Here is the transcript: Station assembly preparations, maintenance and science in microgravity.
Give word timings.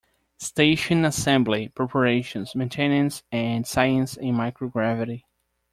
Station 0.39 1.05
assembly 1.05 1.67
preparations, 1.69 2.55
maintenance 2.55 3.21
and 3.31 3.67
science 3.67 4.17
in 4.17 4.33
microgravity. 4.33 5.25